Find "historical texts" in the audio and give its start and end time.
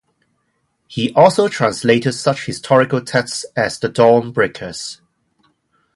2.47-3.45